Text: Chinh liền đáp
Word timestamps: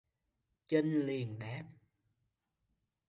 Chinh 0.67 1.01
liền 1.05 1.39
đáp 1.39 1.63